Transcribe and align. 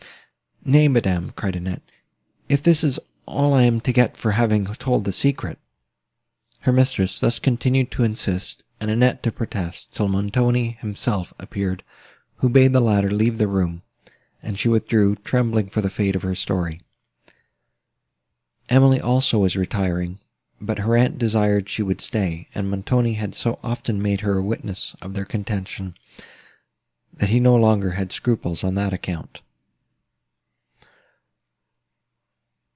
"Nay, 0.63 0.87
madam," 0.87 1.31
cried 1.35 1.55
Annette, 1.55 1.81
"if 2.47 2.61
this 2.61 2.83
is 2.83 2.99
all 3.25 3.51
I 3.55 3.63
am 3.63 3.79
to 3.81 3.91
get 3.91 4.15
for 4.15 4.33
having 4.33 4.67
told 4.75 5.05
the 5.05 5.11
secret—" 5.11 5.57
Her 6.59 6.71
mistress 6.71 7.19
thus 7.19 7.39
continued 7.39 7.89
to 7.93 8.03
insist, 8.03 8.61
and 8.79 8.91
Annette 8.91 9.23
to 9.23 9.31
protest, 9.31 9.87
till 9.95 10.07
Montoni, 10.07 10.77
himself, 10.79 11.33
appeared, 11.39 11.81
who 12.35 12.47
bade 12.49 12.73
the 12.73 12.79
latter 12.79 13.09
leave 13.09 13.39
the 13.39 13.47
room, 13.47 13.81
and 14.43 14.59
she 14.59 14.69
withdrew, 14.69 15.15
trembling 15.23 15.67
for 15.71 15.81
the 15.81 15.89
fate 15.89 16.15
of 16.15 16.21
her 16.21 16.35
story. 16.35 16.81
Emily 18.69 19.01
also 19.01 19.39
was 19.39 19.55
retiring, 19.55 20.19
but 20.61 20.77
her 20.77 20.95
aunt 20.95 21.17
desired 21.17 21.69
she 21.69 21.81
would 21.81 22.01
stay; 22.01 22.49
and 22.53 22.69
Montoni 22.69 23.13
had 23.13 23.33
so 23.33 23.57
often 23.63 23.99
made 23.99 24.21
her 24.21 24.37
a 24.37 24.43
witness 24.43 24.95
of 25.01 25.15
their 25.15 25.25
contention, 25.25 25.95
that 27.15 27.29
he 27.29 27.39
no 27.39 27.55
longer 27.55 27.93
had 27.93 28.11
scruples 28.11 28.63
on 28.63 28.75
that 28.75 28.93
account. 28.93 29.41